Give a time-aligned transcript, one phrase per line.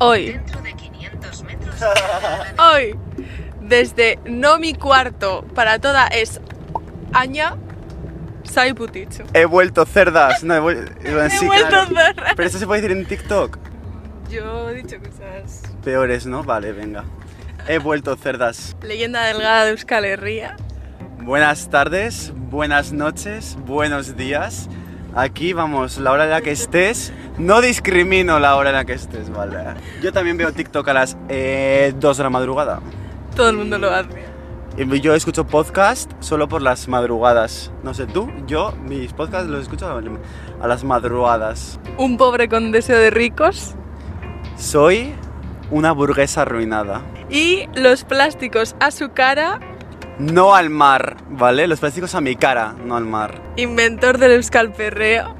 [0.00, 1.74] Hoy, Dentro de 500 metros.
[2.58, 2.96] hoy,
[3.60, 6.40] desde no mi cuarto para toda es
[7.12, 7.54] Aña,
[8.44, 9.24] Sai Putichu.
[9.34, 10.42] He vuelto cerdas.
[10.42, 11.86] No, he, vuel- bueno, sí, He vuelto claro.
[12.14, 12.34] cerdas.
[12.36, 13.58] Pero esto se puede decir en TikTok.
[14.30, 15.62] Yo he dicho cosas.
[15.84, 16.42] Peores, ¿no?
[16.44, 17.04] Vale, venga.
[17.66, 18.76] He vuelto cerdas.
[18.82, 20.56] Leyenda delgada de Euskal Herria.
[21.20, 24.68] Buenas tardes, buenas noches, buenos días.
[25.18, 27.12] Aquí vamos, la hora en la que estés.
[27.38, 29.58] No discrimino la hora en la que estés, ¿vale?
[30.00, 32.78] Yo también veo TikTok a las 2 de la madrugada.
[33.34, 34.26] Todo el mundo lo hace.
[34.76, 37.72] Y Yo escucho podcast solo por las madrugadas.
[37.82, 41.80] No sé tú, yo mis podcasts los escucho a las madrugadas.
[41.96, 43.74] Un pobre con deseo de ricos.
[44.56, 45.14] Soy
[45.72, 47.02] una burguesa arruinada.
[47.28, 49.58] Y los plásticos a su cara,
[50.18, 51.68] No al mar, ¿vale?
[51.68, 53.40] Los plásticos a mi cara, no al mar.
[53.56, 55.34] inventor del Euskal Perreo.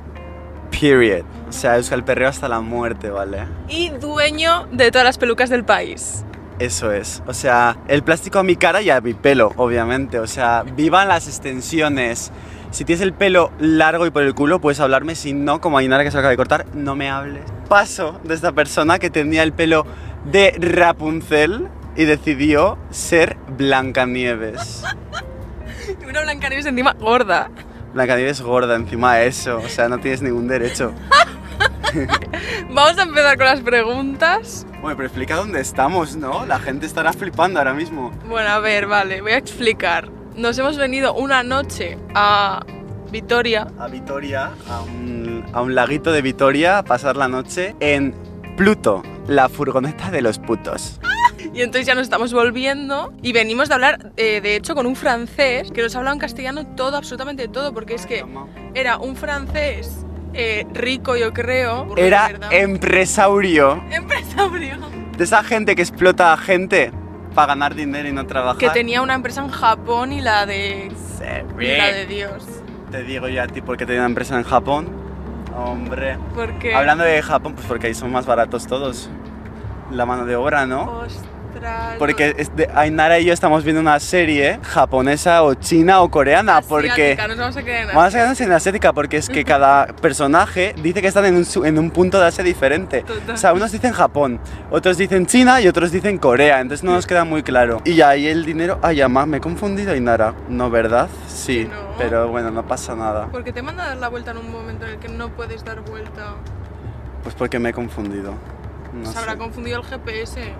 [0.70, 1.24] Period.
[1.48, 3.38] O sea, Euskal Perreo hasta la muerte, ¿vale?
[3.68, 6.24] Y dueño de todas las pelucas del país.
[6.60, 7.22] Eso es.
[7.26, 10.20] O sea, el plástico a mi cara y a mi pelo, obviamente.
[10.20, 12.30] O sea, vivan las extensiones.
[12.70, 15.14] Si tienes el pelo largo y por el culo, puedes hablarme.
[15.14, 17.42] Si no, como Ainara que se acaba de cortar, no me hables.
[17.68, 19.86] Paso de esta persona que tenía el pelo
[20.30, 21.68] de Rapunzel
[21.98, 24.84] y decidió ser Blancanieves.
[26.08, 27.50] Una Blancanieves encima gorda.
[27.92, 29.58] Blancanieves gorda encima de eso.
[29.58, 30.94] O sea, no tienes ningún derecho.
[32.70, 34.64] Vamos a empezar con las preguntas.
[34.80, 36.46] Bueno, pero explica dónde estamos, ¿no?
[36.46, 38.12] La gente estará flipando ahora mismo.
[38.28, 40.08] Bueno, a ver, vale, voy a explicar.
[40.36, 42.64] Nos hemos venido una noche a
[43.10, 43.66] Vitoria.
[43.76, 48.14] a Vitoria, a un, a un laguito de Vitoria, a pasar la noche en
[48.56, 51.00] Pluto, la furgoneta de los putos.
[51.54, 54.96] Y entonces ya nos estamos volviendo y venimos de hablar, eh, de hecho, con un
[54.96, 58.24] francés que nos hablaba en castellano todo, absolutamente todo, porque es que
[58.74, 61.94] era un francés eh, rico, yo creo.
[61.96, 64.80] Era empresario empresario.
[65.16, 66.92] de esa gente que explota a gente
[67.34, 68.58] para ganar dinero y no trabajar.
[68.58, 70.90] Que tenía una empresa en Japón y la de.
[71.18, 71.24] Sí,
[71.60, 72.44] y la de Dios.
[72.90, 74.88] Te digo yo a ti porque tenía una empresa en Japón.
[75.56, 76.18] Hombre.
[76.34, 76.74] Porque.
[76.74, 79.10] Hablando de Japón, pues porque ahí son más baratos todos.
[79.90, 81.04] La mano de obra, ¿no?
[81.98, 86.60] Porque es de- Ainara y yo estamos viendo una serie japonesa o china o coreana.
[86.60, 89.44] Porque Asiática, nos vamos a quedar en Vamos a quedarnos en asiática porque es que
[89.44, 93.02] cada personaje dice que están en un, en un punto de Asia diferente.
[93.02, 93.34] Total.
[93.34, 97.06] O sea, unos dicen Japón, otros dicen China y otros dicen Corea, entonces no nos
[97.06, 97.80] queda muy claro.
[97.84, 98.78] Y ahí el dinero...
[98.82, 100.34] Ay, ama, me he confundido, Ainara.
[100.48, 101.08] No, ¿verdad?
[101.26, 101.96] Sí, no.
[101.98, 103.28] pero bueno, no pasa nada.
[103.30, 105.64] Porque te manda a dar la vuelta en un momento en el que no puedes
[105.64, 106.34] dar vuelta.
[107.22, 108.34] Pues porque me he confundido.
[108.92, 109.38] No Se habrá sé.
[109.38, 110.52] confundido el GPS.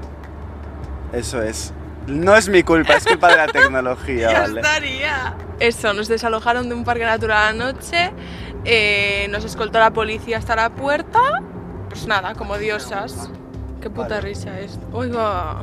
[1.13, 1.73] Eso es.
[2.07, 4.61] No es mi culpa, es culpa de la tecnología, Ya ¿vale?
[4.61, 5.35] estaría.
[5.61, 8.13] Eso, nos desalojaron de un parque natural anoche,
[8.65, 11.19] eh, nos escoltó la policía hasta la puerta.
[11.89, 13.31] Pues nada, como diosas.
[13.81, 14.21] Qué puta Vale.
[14.23, 14.79] risa es.
[14.93, 15.63] Oiga.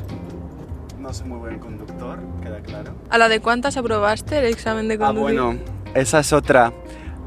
[1.00, 2.94] No soy muy buen conductor, queda claro.
[3.10, 5.40] ¿A la de cuántas aprobaste el examen de Ah, conducir?
[5.40, 5.60] bueno,
[5.94, 6.74] esa es otra.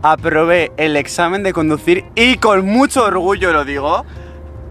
[0.03, 4.05] Aprobé el examen de conducir y con mucho orgullo lo digo,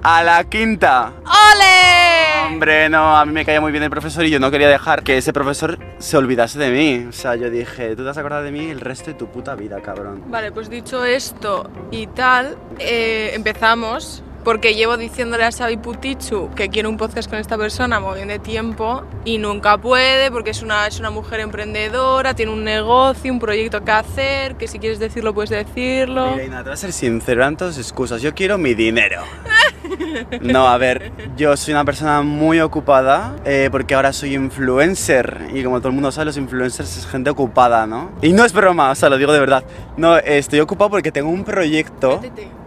[0.04, 1.14] a la quinta.
[1.26, 2.48] ¡Ole!
[2.48, 5.04] Hombre, no, a mí me caía muy bien el profesor y yo no quería dejar
[5.04, 7.06] que ese profesor se olvidase de mí.
[7.10, 9.28] O sea, yo dije, tú te vas a acordar de mí el resto de tu
[9.28, 10.24] puta vida, cabrón.
[10.28, 14.24] Vale, pues dicho esto y tal, eh, empezamos.
[14.48, 18.30] Porque llevo diciéndole a Xavi Putichu que quiero un podcast con esta persona muy bien
[18.30, 23.34] de tiempo y nunca puede porque es una, es una mujer emprendedora, tiene un negocio,
[23.34, 26.38] un proyecto que hacer, que si quieres decirlo puedes decirlo.
[26.38, 28.22] Mira, te voy a ser sincero, eran todas excusas.
[28.22, 29.24] Yo quiero mi dinero.
[30.42, 35.64] No, a ver, yo soy una persona muy ocupada eh, porque ahora soy influencer y
[35.64, 38.12] como todo el mundo sabe, los influencers es gente ocupada, ¿no?
[38.22, 39.64] Y no es broma, o sea, lo digo de verdad.
[39.96, 42.22] No, eh, estoy ocupado porque tengo un proyecto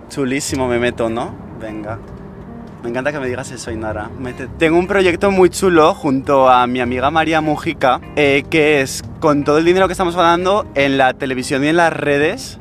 [0.09, 1.50] chulísimo, me meto, ¿no?
[1.60, 1.98] Venga.
[2.82, 4.09] Me encanta que me digas eso, Inara.
[4.19, 4.50] Métete.
[4.59, 9.44] Tengo un proyecto muy chulo junto a mi amiga María Mujica, eh, que es con
[9.44, 12.59] todo el dinero que estamos ganando en la televisión y en las redes,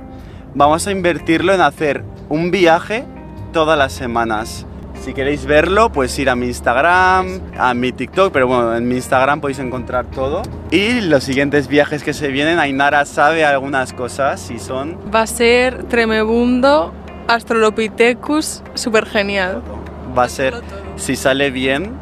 [0.55, 3.05] vamos a invertirlo en hacer un viaje
[3.53, 4.65] todas las semanas.
[5.01, 8.95] Si queréis verlo, pues ir a mi Instagram, a mi TikTok, pero bueno, en mi
[8.95, 10.41] Instagram podéis encontrar todo.
[10.71, 14.97] Y los siguientes viajes que se vienen, Ainara sabe algunas cosas y son...
[15.15, 16.93] Va a ser Tremebundo,
[17.29, 19.61] Astrolopithecus, súper genial.
[20.17, 20.55] Va a ser,
[20.95, 21.93] si sale bien,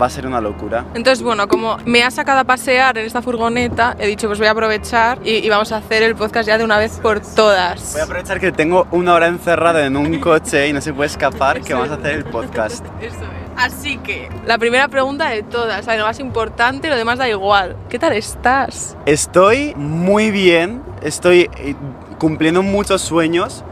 [0.00, 0.84] va a ser una locura.
[0.94, 4.48] Entonces, bueno, como me ha sacado a pasear en esta furgoneta, he dicho, pues voy
[4.48, 7.92] a aprovechar y, y vamos a hacer el podcast ya de una vez por todas.
[7.92, 11.08] Voy a aprovechar que tengo una hora encerrado en un coche y no se puede
[11.08, 12.84] escapar, que vamos a hacer el podcast.
[13.00, 13.46] Eso es.
[13.56, 17.74] Así que, la primera pregunta de todas, la más importante, lo demás da igual.
[17.88, 18.96] ¿Qué tal estás?
[19.06, 21.74] Estoy muy bien, estoy eh,
[22.18, 23.64] cumpliendo muchos sueños,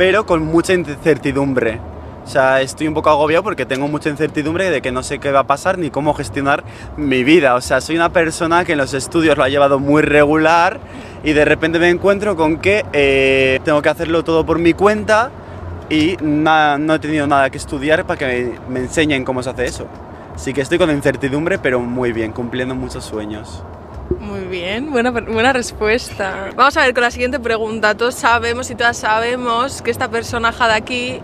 [0.00, 1.78] pero con mucha incertidumbre.
[2.24, 5.30] O sea, estoy un poco agobiado porque tengo mucha incertidumbre de que no sé qué
[5.30, 6.64] va a pasar ni cómo gestionar
[6.96, 7.54] mi vida.
[7.54, 10.80] O sea, soy una persona que en los estudios lo ha llevado muy regular
[11.22, 15.30] y de repente me encuentro con que eh, tengo que hacerlo todo por mi cuenta
[15.90, 19.66] y no he tenido nada que estudiar para que me, me enseñen cómo se hace
[19.66, 19.86] eso.
[20.34, 23.62] Así que estoy con incertidumbre, pero muy bien, cumpliendo muchos sueños.
[24.18, 26.50] Muy bien, buena, buena respuesta.
[26.56, 27.96] Vamos a ver con la siguiente pregunta.
[27.96, 31.20] Todos sabemos y todas sabemos que esta personaje de aquí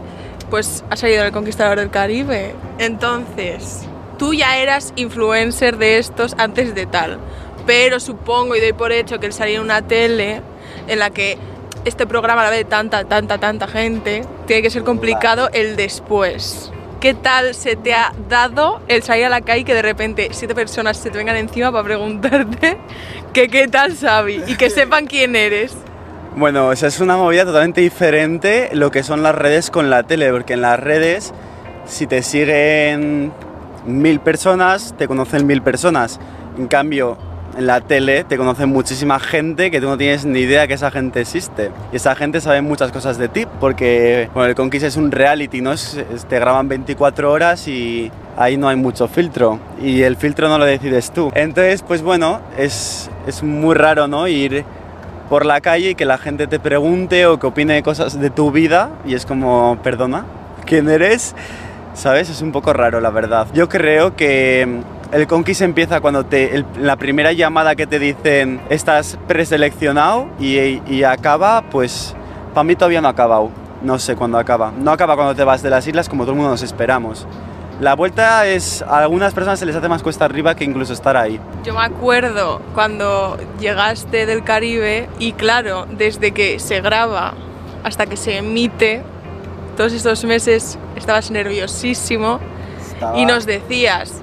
[0.50, 2.54] pues ha salido del Conquistador del Caribe.
[2.78, 3.82] Entonces,
[4.18, 7.18] tú ya eras influencer de estos antes de tal,
[7.66, 10.42] pero supongo y doy por hecho que él salía en una tele
[10.86, 11.38] en la que
[11.84, 16.72] este programa la ve tanta, tanta, tanta gente, tiene que ser complicado el después.
[17.00, 20.28] ¿Qué tal se te ha dado el salir a la calle y que de repente
[20.32, 22.78] siete personas se te vengan encima para preguntarte
[23.34, 25.76] que qué tal Xavi y que sepan quién eres?
[26.36, 30.30] Bueno, esa es una movida totalmente diferente lo que son las redes con la tele,
[30.30, 31.32] porque en las redes,
[31.86, 33.32] si te siguen
[33.86, 36.18] mil personas, te conocen mil personas.
[36.58, 37.16] En cambio,
[37.56, 40.90] en la tele te conocen muchísima gente que tú no tienes ni idea que esa
[40.90, 41.70] gente existe.
[41.92, 45.60] Y esa gente sabe muchas cosas de ti, porque bueno, el Conquist es un reality,
[45.60, 45.72] ¿no?
[46.28, 49.58] te graban 24 horas y ahí no hay mucho filtro.
[49.82, 51.30] Y el filtro no lo decides tú.
[51.34, 54.28] Entonces, pues bueno, es, es muy raro, ¿no?
[54.28, 54.64] Ir
[55.28, 58.52] por la calle y que la gente te pregunte o que opine cosas de tu
[58.52, 60.24] vida y es como, perdona,
[60.64, 61.34] ¿quién eres?
[61.94, 62.28] ¿Sabes?
[62.28, 63.46] Es un poco raro, la verdad.
[63.54, 64.82] Yo creo que
[65.12, 71.04] el conquist empieza cuando te, la primera llamada que te dicen estás preseleccionado y, y
[71.04, 72.14] acaba, pues
[72.54, 73.50] para mí todavía no ha acabado.
[73.82, 74.72] No sé cuándo acaba.
[74.76, 77.26] No acaba cuando te vas de las islas como todo el mundo nos esperamos.
[77.80, 81.14] La vuelta es, a algunas personas se les hace más cuesta arriba que incluso estar
[81.14, 81.38] ahí.
[81.62, 87.34] Yo me acuerdo cuando llegaste del Caribe y claro, desde que se graba
[87.84, 89.02] hasta que se emite,
[89.76, 92.40] todos estos meses estabas nerviosísimo
[93.14, 94.22] y nos decías,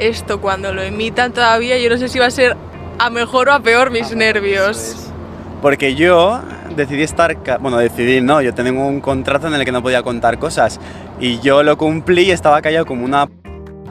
[0.00, 2.56] esto cuando lo emitan todavía, yo no sé si va a ser
[2.98, 4.96] a mejor o a peor mis nervios.
[5.62, 6.40] Porque yo
[6.74, 10.38] decidí estar, bueno, decidí, no, yo tengo un contrato en el que no podía contar
[10.38, 10.80] cosas
[11.20, 13.28] y yo lo cumplí y estaba callado como una...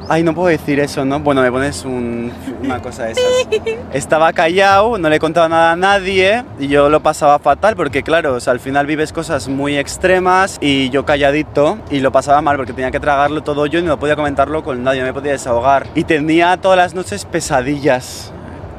[0.07, 1.19] Ay, no puedo decir eso, ¿no?
[1.19, 3.23] Bueno, me pones una cosa de esas.
[3.93, 8.33] Estaba callado, no le contaba nada a nadie y yo lo pasaba fatal porque, claro,
[8.35, 12.57] o sea, al final vives cosas muy extremas y yo calladito y lo pasaba mal
[12.57, 15.33] porque tenía que tragarlo todo yo y no podía comentarlo con nadie, no me podía
[15.33, 15.87] desahogar.
[15.95, 18.31] Y tenía todas las noches pesadillas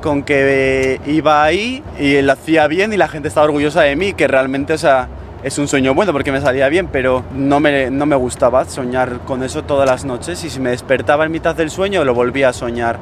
[0.03, 4.15] con que iba ahí y lo hacía bien y la gente estaba orgullosa de mí,
[4.15, 5.09] que realmente, o sea,
[5.43, 9.21] es un sueño bueno porque me salía bien, pero no me, no me gustaba soñar
[9.21, 12.51] con eso todas las noches y si me despertaba en mitad del sueño lo volvía
[12.51, 12.99] a soñar.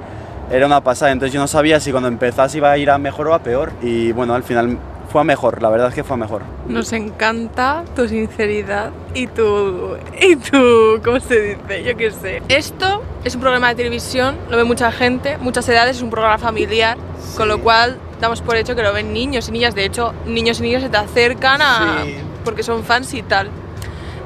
[0.50, 3.28] Era una pasada, entonces yo no sabía si cuando empezase iba a ir a mejor
[3.28, 4.78] o a peor y bueno, al final
[5.10, 6.42] fue a mejor, la verdad es que fue a mejor.
[6.66, 11.82] Nos encanta tu sinceridad y tu, y tu, ¿cómo se dice?
[11.84, 12.42] Yo qué sé.
[12.48, 16.38] Esto es un programa de televisión, lo ve mucha gente, muchas edades, es un programa
[16.38, 16.96] familiar,
[17.36, 19.74] con lo cual damos por hecho que lo ven niños y niñas.
[19.74, 22.04] De hecho, niños y niñas se te acercan a...
[22.48, 23.50] porque son fans y tal.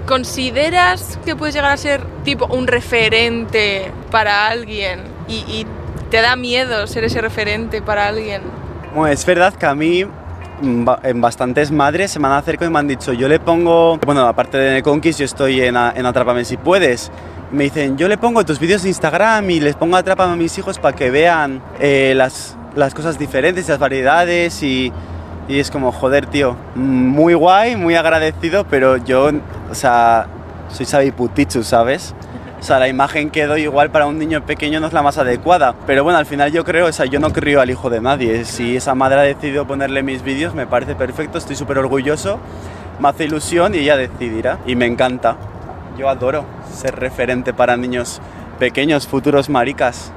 [0.07, 5.67] ¿Consideras que puedes llegar a ser tipo un referente para alguien y, y
[6.09, 8.43] te da miedo ser ese referente para alguien?
[8.95, 10.05] Bueno, es verdad que a mí
[10.63, 14.23] en bastantes madres se me han acercado y me han dicho, yo le pongo, bueno,
[14.23, 17.11] aparte de Conquist, yo estoy en, en Atrápame si puedes.
[17.51, 20.57] Me dicen, yo le pongo tus vídeos de Instagram y les pongo Atrápame a mis
[20.59, 24.93] hijos para que vean eh, las, las cosas diferentes, las variedades y,
[25.49, 29.31] y es como, joder, tío, muy guay, muy agradecido, pero yo,
[29.71, 30.27] o sea,
[30.69, 32.15] soy Xavi Putichu, ¿sabes?
[32.61, 35.19] O sea, la imagen que doy igual para un niño pequeño no es la más
[35.19, 35.75] adecuada.
[35.85, 38.45] Pero bueno, al final yo creo, o sea, yo no crío al hijo de nadie.
[38.45, 42.39] Si esa madre ha decidido ponerle mis vídeos, me parece perfecto, estoy súper orgulloso,
[43.01, 44.61] me hace ilusión y ella decidirá.
[44.65, 45.37] Y me encanta.
[45.99, 48.21] Yo adoro ser referente para niños
[48.61, 50.13] pequeños, futuros maricas.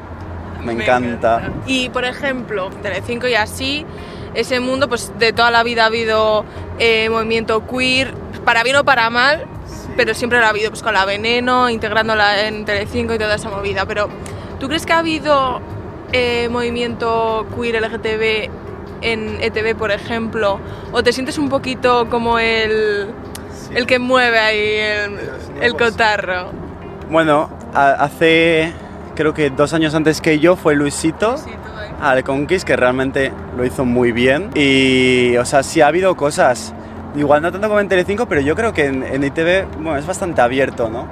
[0.63, 1.51] Me, encanta.
[1.65, 3.87] Y por ejemplo, Telecinco y así,
[4.35, 6.45] ese mundo, pues de toda la vida ha habido
[6.79, 8.13] eh, movimiento queer,
[8.43, 9.45] para bien o para mal,
[9.97, 13.49] pero siempre lo ha habido, pues con la Veneno, integrándola en Telecinco y toda esa
[13.49, 13.85] movida.
[13.85, 14.09] Pero,
[14.59, 15.61] ¿tú crees que ha habido
[16.11, 18.49] eh, movimiento queer LGTB
[19.01, 20.59] en ETV, por ejemplo?
[20.91, 23.07] ¿O te sientes un poquito como el,
[23.73, 25.19] el que mueve ahí el,
[25.61, 26.51] el cotarro?
[27.09, 28.73] Bueno, hace
[29.15, 31.31] creo que dos años antes que yo fue Luisito.
[31.31, 31.64] Luisito
[32.01, 34.49] al Conquist, que realmente lo hizo muy bien.
[34.55, 36.73] Y, o sea, sí ha habido cosas
[37.15, 40.41] Igual no tanto como en Telecinco, pero yo creo que en, ITV bueno, es bastante
[40.41, 41.07] abierto, ¿no?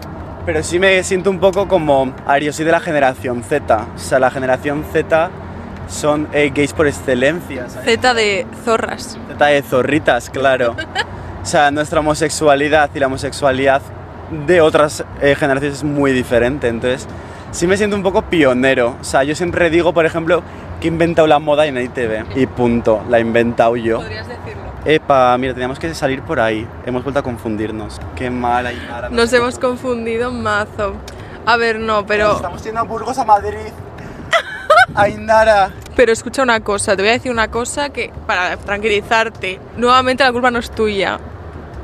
[0.45, 3.87] Pero sí me siento un poco como, a yo soy de la generación Z.
[3.95, 5.29] O sea, la generación Z
[5.87, 7.69] son eh, gays por excelencia.
[7.69, 9.17] Z de zorras.
[9.29, 10.75] Z de zorritas, claro.
[11.41, 13.81] o sea, nuestra homosexualidad y la homosexualidad
[14.45, 16.67] de otras eh, generaciones es muy diferente.
[16.67, 17.07] Entonces,
[17.53, 18.97] sí me siento un poco pionero.
[18.99, 20.43] O sea, yo siempre digo, por ejemplo,
[20.81, 22.35] que he inventado la moda en ITV.
[22.35, 23.99] Y punto, la he inventado yo.
[23.99, 24.63] Podrías decirlo.
[24.85, 26.67] Epa, mira, teníamos que salir por ahí.
[26.85, 28.01] Hemos vuelto a confundirnos.
[28.15, 29.09] Qué mal, Ainara.
[29.09, 30.95] Nos hemos confundido mazo.
[31.45, 33.71] A ver, no, pero, Estamos yendo a Burgos a Madrid.
[34.95, 35.71] Ainara.
[35.95, 36.95] pero escucha una cosa.
[36.95, 41.19] Te voy a decir una cosa que, para tranquilizarte, nuevamente la culpa no es tuya,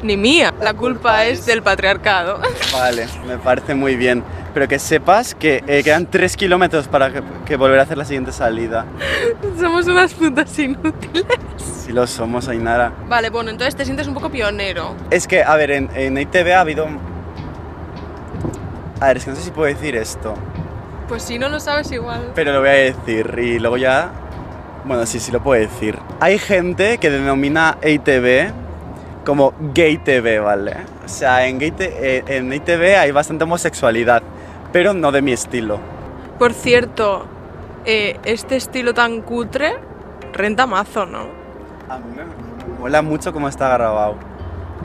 [0.02, 0.54] ni mía.
[0.62, 2.42] La culpa es del patriarcado.
[2.74, 4.24] Vale, me parece muy bien.
[4.54, 8.06] Pero que sepas que eh, quedan 3 kilómetros para que, que volver a hacer la
[8.06, 8.86] siguiente salida.
[9.60, 11.26] Somos unas putas inútiles.
[11.58, 12.92] Si lo somos, Ainara.
[13.08, 14.96] Vale, bueno, entonces te sientes un poco pionero.
[15.12, 16.88] Es que, a ver, en, en ITV ha habido...
[19.00, 20.34] A ver, es que no sé si puedo decir esto,
[21.08, 22.32] Pues si no lo sabes igual.
[22.36, 24.12] pero lo voy a decir y luego ya...
[24.86, 25.98] Bueno, sí, sí lo puedo decir.
[26.20, 28.52] Hay gente que denomina ITV
[29.26, 30.76] como gay TV, ¿vale?
[31.06, 34.22] O sea, en, gay eh, en ITV hay bastante homosexualidad,
[34.72, 35.80] pero no de mi estilo.
[36.38, 37.26] Por cierto,
[37.86, 39.78] eh, este estilo tan cutre
[40.34, 41.28] renta mazo, ¿no?
[41.90, 42.24] A mí me
[42.80, 44.16] mola mucho cómo está grabado.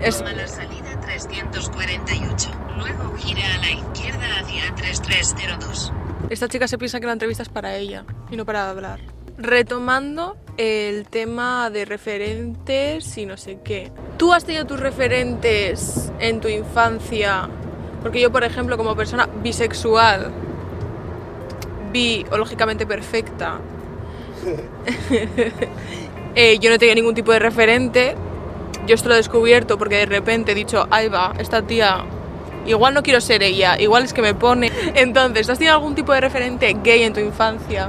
[0.00, 2.50] Es, Toma la salida 348.
[2.76, 5.92] Luego gira a la izquierda hacia 3302.
[6.30, 9.00] esta chica se piensa que la entrevista es para ella y no para hablar.
[9.36, 13.92] Retomando el tema de referentes y no sé qué.
[14.16, 17.48] ¿Tú has tenido tus referentes en tu infancia?
[18.04, 20.30] Porque yo, por ejemplo, como persona bisexual,
[21.90, 23.60] biológicamente perfecta,
[26.34, 28.14] eh, yo no tenía ningún tipo de referente.
[28.86, 32.04] Yo esto lo he descubierto porque de repente he dicho, ahí va, esta tía,
[32.66, 34.70] igual no quiero ser ella, igual es que me pone.
[34.94, 37.88] Entonces, ¿has tenido algún tipo de referente gay en tu infancia?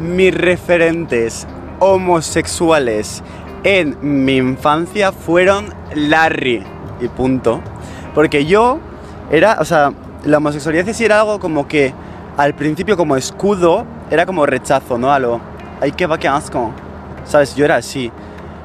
[0.00, 1.46] Mis referentes
[1.78, 3.22] homosexuales
[3.62, 6.64] en mi infancia fueron Larry
[7.00, 7.60] y punto.
[8.12, 8.80] Porque yo
[9.30, 9.92] era, o sea,
[10.24, 11.92] la homosexualidad sí era algo como que
[12.36, 15.12] al principio como escudo era como rechazo, ¿no?
[15.12, 15.40] A lo,
[15.80, 16.70] ay, qué va, qué asco.
[17.24, 17.56] ¿Sabes?
[17.56, 18.10] Yo era así.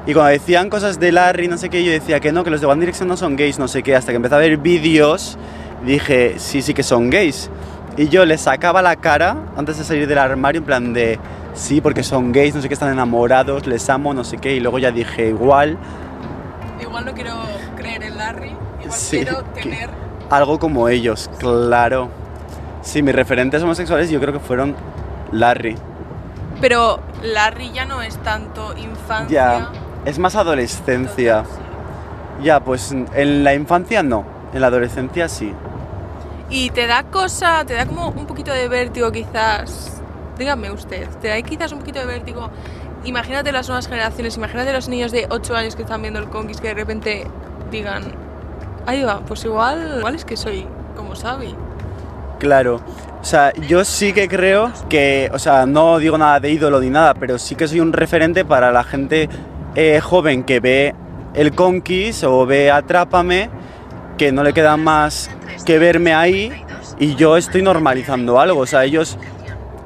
[0.06, 2.60] Y cuando decían cosas de Larry, no sé qué, yo decía que no, que los
[2.60, 5.38] de One Direction no son gays, no sé qué, hasta que empecé a ver vídeos,
[5.84, 7.50] dije, sí, sí que son gays.
[7.96, 11.18] Y yo les sacaba la cara antes de salir del armario en plan de,
[11.54, 14.60] sí, porque son gays, no sé qué, están enamorados, les amo, no sé qué, y
[14.60, 15.78] luego ya dije, igual,
[16.80, 17.34] Igual no quiero
[17.76, 19.90] creer en Larry, igual Sí, quiero que- tener...
[20.32, 22.08] algo como ellos, claro.
[22.80, 24.74] Sí, mis referentes homosexuales yo creo que fueron
[25.30, 25.76] Larry.
[26.60, 29.28] Pero Larry ya no es tanto infancia.
[29.28, 29.70] Ya,
[30.06, 31.44] es más adolescencia.
[32.42, 34.24] Ya, pues en la infancia no,
[34.54, 35.52] en la adolescencia sí.
[36.48, 40.00] Y te da cosa, te da como un poquito de vértigo quizás.
[40.38, 42.48] Dígame usted, te da quizás un poquito de vértigo.
[43.04, 46.60] Imagínate las nuevas generaciones, imagínate los niños de 8 años que están viendo el Conquist
[46.60, 47.26] que de repente
[47.70, 48.31] digan,
[48.86, 51.54] ahí va, pues igual, igual es que soy como Xavi.
[52.38, 52.80] Claro.
[53.20, 56.90] O sea, yo sí que creo que, o sea, no digo nada de ídolo ni
[56.90, 59.28] nada, pero sí que soy un referente para la gente
[59.76, 60.94] eh, joven que ve
[61.34, 63.48] el Conquist o ve Atrápame,
[64.18, 65.30] que no le queda más
[65.64, 66.52] que verme ahí
[66.98, 68.60] y yo estoy normalizando algo.
[68.60, 69.16] O sea, ellos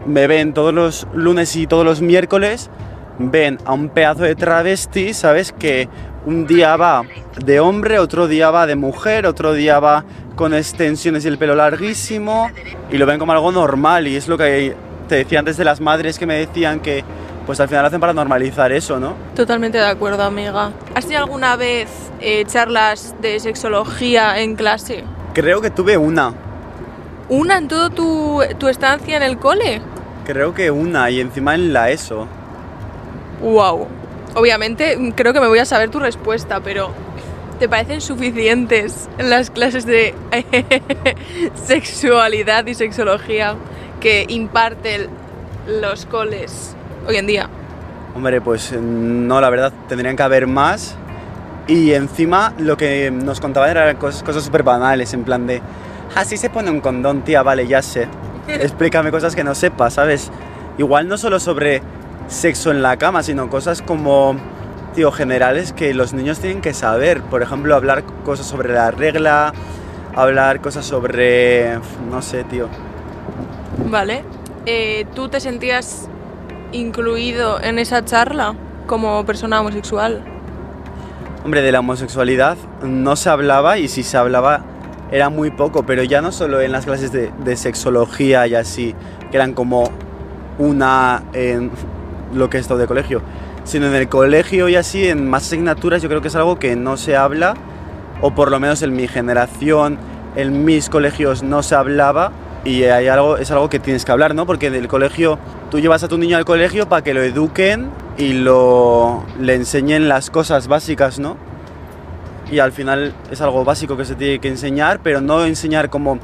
[0.06, 2.70] me ven todos los lunes y todos los miércoles,
[3.18, 5.52] ven a un pedazo de travesti, ¿sabes?
[5.52, 5.88] Que
[6.26, 7.02] un día va
[7.42, 10.04] de hombre, otro día va de mujer, otro día va
[10.34, 12.50] con extensiones y el pelo larguísimo
[12.90, 14.74] y lo ven como algo normal y es lo que
[15.08, 17.04] te decía antes de las madres que me decían que
[17.46, 19.14] pues al final lo hacen para normalizar eso, ¿no?
[19.36, 20.72] Totalmente de acuerdo, amiga.
[20.96, 21.88] ¿Has tenido alguna vez
[22.20, 25.04] eh, charlas de sexología en clase?
[25.32, 26.34] Creo que tuve una,
[27.28, 29.80] ¿Una en toda tu, tu estancia en el cole?
[30.24, 32.26] creo que una y encima en la ESO.
[33.40, 33.86] Wow.
[34.36, 36.90] Obviamente, mm, creo que me voy a saber tu respuesta, pero
[37.58, 40.14] ¿te parecen suficientes las clases de
[41.54, 43.54] sexualidad y sexología
[43.98, 45.08] que imparten
[45.66, 46.76] los coles
[47.08, 47.48] hoy en día?
[48.14, 50.96] Hombre, pues eh, no, la verdad, tendrían que haber más.
[51.66, 55.62] Y encima lo que nos contaban eran cosas, cosas súper banales, en plan de,
[56.14, 58.06] así se pone un condón, tía, vale, ya sé.
[58.48, 60.30] Explícame cosas que no sepa, ¿sabes?
[60.76, 61.80] Igual no solo sobre
[62.28, 64.36] sexo en la cama, sino cosas como,
[64.94, 67.22] tío, generales que los niños tienen que saber.
[67.22, 69.52] Por ejemplo, hablar cosas sobre la regla,
[70.14, 71.78] hablar cosas sobre,
[72.10, 72.68] no sé, tío.
[73.88, 74.24] Vale.
[74.66, 76.08] Eh, ¿Tú te sentías
[76.72, 78.54] incluido en esa charla
[78.86, 80.24] como persona homosexual?
[81.44, 84.64] Hombre, de la homosexualidad no se hablaba y si se hablaba
[85.12, 88.96] era muy poco, pero ya no solo en las clases de, de sexología y así,
[89.30, 89.92] que eran como
[90.58, 91.70] una en
[92.36, 93.22] lo que es todo de colegio,
[93.64, 96.76] sino en el colegio y así, en más asignaturas, yo creo que es algo que
[96.76, 97.54] no se habla,
[98.20, 99.98] o por lo menos en mi generación,
[100.36, 102.32] en mis colegios no se hablaba
[102.64, 104.44] y hay algo, es algo que tienes que hablar, ¿no?
[104.44, 105.38] Porque del colegio,
[105.70, 110.08] tú llevas a tu niño al colegio para que lo eduquen y lo, le enseñen
[110.08, 111.36] las cosas básicas, ¿no?
[112.50, 116.18] Y al final es algo básico que se tiene que enseñar, pero no enseñar como,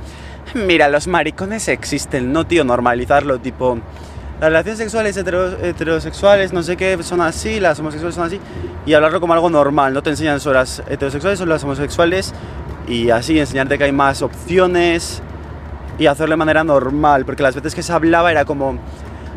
[0.54, 3.78] mira, los maricones existen, no, tío, normalizarlo, tipo,
[4.41, 8.41] las relaciones sexuales hetero- heterosexuales, no sé qué, son así, las homosexuales son así,
[8.87, 12.35] y hablarlo como algo normal, no te enseñan sobre las heterosexuales o las homosexuales,
[12.89, 15.23] y así enseñarte que hay más opciones
[15.99, 18.79] y hacerlo de manera normal, porque las veces que se hablaba era como,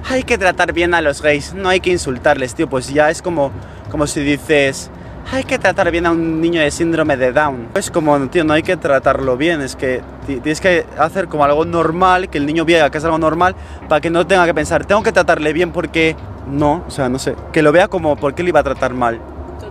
[0.10, 3.22] hay que tratar bien a los gays, no hay que insultarles, tío, pues ya es
[3.22, 3.52] como,
[3.92, 4.90] como si dices,
[5.32, 7.70] hay que tratar bien a un niño de síndrome de Down.
[7.76, 11.44] Es como, tío, no hay que tratarlo bien, es que ti- tienes que hacer como
[11.44, 13.56] algo normal, que el niño vea que es algo normal,
[13.90, 16.16] para que no tenga que pensar, tengo que tratarle bien porque
[16.48, 18.94] no, o sea, no sé, que lo vea como, ¿por qué le iba a tratar
[18.94, 19.20] mal?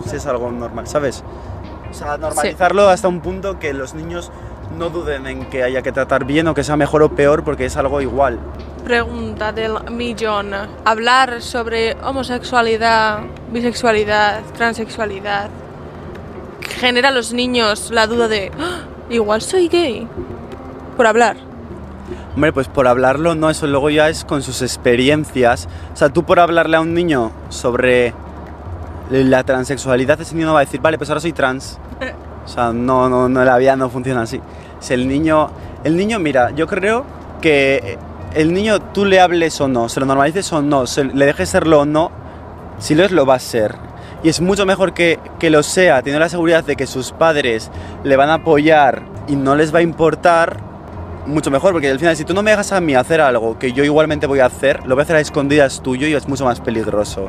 [0.07, 1.23] Si es algo normal, ¿sabes?
[1.91, 4.33] O sea, normalizarlo hasta un punto que los niños
[4.77, 7.67] no duden en que haya que tratar bien o que sea mejor o peor porque
[7.67, 8.39] es algo igual.
[8.85, 10.51] Pregunta del millón.
[10.85, 15.49] Hablar sobre homosexualidad, bisexualidad, transexualidad
[16.61, 20.07] genera a los niños la duda de "Ah, igual soy gay
[20.99, 21.37] por hablar.
[22.35, 25.67] Hombre, pues por hablarlo, no, eso luego ya es con sus experiencias.
[25.95, 28.13] O sea, tú por hablarle a un niño sobre
[29.11, 31.79] la transexualidad, ese niño no va a decir, vale, pues ahora soy trans.
[32.45, 34.41] O sea, no, no, no, la vida no funciona así.
[34.81, 35.49] Si el niño,
[35.85, 37.07] el niño, mira, yo creo
[37.41, 37.97] que
[38.35, 41.49] el niño tú le hables o no, se lo normalices o no, se, le dejes
[41.49, 42.11] serlo o no,
[42.79, 43.77] si lo es, lo va a ser.
[44.23, 47.71] Y es mucho mejor que, que lo sea, teniendo la seguridad de que sus padres
[48.03, 50.61] le van a apoyar y no les va a importar,
[51.27, 53.73] mucho mejor, porque al final si tú no me dejas a mí hacer algo que
[53.73, 56.45] yo igualmente voy a hacer, lo voy a hacer a escondidas tuyo y es mucho
[56.45, 57.29] más peligroso.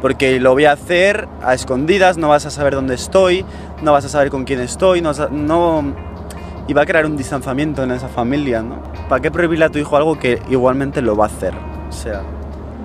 [0.00, 3.44] Porque lo voy a hacer a escondidas, no vas a saber dónde estoy,
[3.82, 6.08] no vas a saber con quién estoy, no, no...
[6.68, 8.82] Y va a crear un distanciamiento en esa familia, ¿no?
[9.08, 11.54] ¿Para qué prohibirle a tu hijo algo que igualmente lo va a hacer?
[11.88, 12.20] O sea...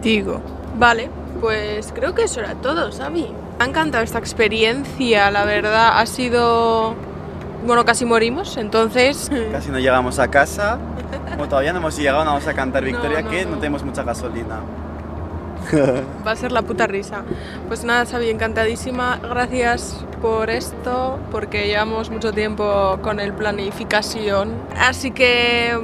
[0.01, 0.41] Digo.
[0.79, 1.09] Vale,
[1.41, 3.27] pues creo que eso era todo, Xavi.
[3.59, 5.99] Me ha encantado esta experiencia, la verdad.
[5.99, 6.95] Ha sido...
[7.67, 9.29] Bueno, casi morimos, entonces...
[9.51, 10.77] Casi no llegamos a casa.
[11.31, 13.51] Como todavía no hemos llegado, no vamos a cantar victoria, no, que no.
[13.51, 14.61] no tenemos mucha gasolina.
[16.25, 17.23] Va a ser la puta risa.
[17.67, 19.19] Pues nada, Xavi, encantadísima.
[19.21, 24.53] Gracias por esto, porque llevamos mucho tiempo con el planificación.
[24.79, 25.77] Así que,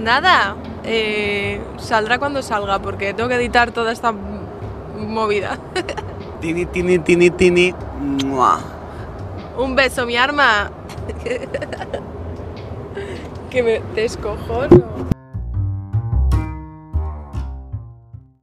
[0.00, 4.12] nada, eh, saldrá cuando salga, porque tengo que editar toda esta
[4.98, 5.58] movida.
[6.40, 7.74] Tini, tini, tini, tini.
[8.24, 8.60] Mua.
[9.56, 10.70] Un beso, mi arma.
[13.50, 15.17] que me descojono.